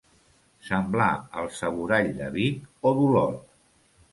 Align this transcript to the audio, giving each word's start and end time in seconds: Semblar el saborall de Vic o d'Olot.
Semblar 0.69 1.09
el 1.41 1.49
saborall 1.57 2.09
de 2.23 2.33
Vic 2.39 2.89
o 2.89 2.95
d'Olot. 3.01 3.41